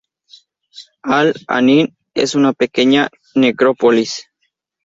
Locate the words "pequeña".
2.53-3.11